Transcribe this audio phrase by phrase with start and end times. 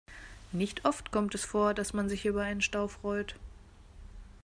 [0.51, 3.35] Nicht oft kommt es vor, dass man sich über einen Stau freut.